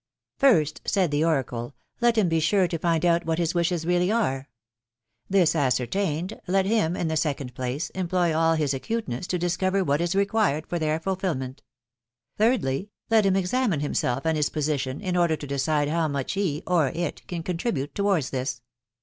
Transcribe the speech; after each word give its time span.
tc 0.39 0.47
First/' 0.51 0.79
said 0.89 1.11
the 1.11 1.23
oracle, 1.23 1.75
*' 1.87 2.01
let 2.01 2.17
him 2.17 2.27
be 2.27 2.39
sure 2.39 2.67
to 2.67 2.79
find 2.79 3.05
out 3.05 3.23
what 3.23 3.37
his 3.37 3.53
wishes 3.53 3.85
really 3.85 4.11
are. 4.11 4.49
This 5.29 5.55
ascertained, 5.55 6.41
let 6.47 6.65
him, 6.65 6.95
in 6.95 7.07
the 7.07 7.15
second 7.15 7.53
place, 7.53 7.91
employ 7.91 8.35
all 8.35 8.55
his 8.55 8.73
acuteness 8.73 9.27
to 9.27 9.37
discover 9.37 9.83
what 9.83 10.01
is 10.01 10.15
reqtured 10.15 10.65
for 10.65 10.79
their 10.79 10.99
fulfilment. 10.99 11.61
Thirdly, 12.39 12.89
let 13.11 13.27
him 13.27 13.35
examine 13.35 13.81
himself 13.81 14.25
and 14.25 14.35
his 14.37 14.49
position, 14.49 15.01
in 15.01 15.15
order 15.15 15.35
to 15.35 15.45
decide 15.45 15.87
how 15.87 16.07
much 16.07 16.33
he, 16.33 16.63
or 16.65 16.87
it, 16.87 17.21
can 17.27 17.43
contribute 17.43 17.93
towards 17.93 18.31
this. 18.31 18.63